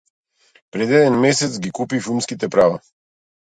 [0.71, 2.79] Пред еден месец ги купи филмските права